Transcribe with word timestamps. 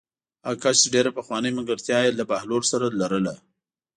هغه 0.45 0.57
کس 0.63 0.75
چې 0.81 0.87
ډېره 0.95 1.11
پخوانۍ 1.17 1.51
ملګرتیا 1.57 1.97
یې 2.03 2.11
له 2.19 2.23
بهلول 2.31 2.63
سره 2.71 2.85
لرله. 2.99 3.33